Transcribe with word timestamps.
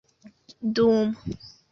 dum 0.75 1.05